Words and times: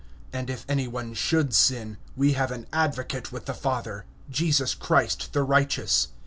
And 0.33 0.49
if 0.49 0.65
any 0.67 0.87
one 0.87 1.09
have 1.25 1.53
sinned, 1.53 1.97
we 2.15 2.33
have 2.33 2.49
an 2.49 2.65
advocate 2.73 3.31
with 3.31 3.45
the 3.45 3.53
Father, 3.53 4.05
Jesus 4.31 4.73
Christ 4.73 5.31
the 5.33 5.43
righteous. 5.43 6.07